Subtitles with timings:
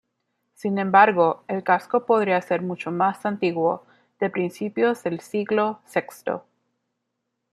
[0.55, 3.85] Sin embargo, el casco podría ser mucho más antiguo,
[4.19, 6.43] de principios del siglo sexto.